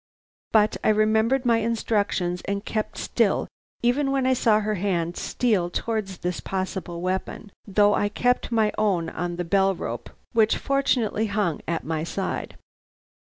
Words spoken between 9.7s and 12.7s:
rope which fortunately hung at my side.